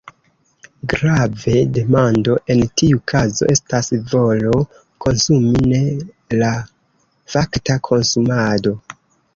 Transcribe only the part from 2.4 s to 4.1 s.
en tiu kazo, estas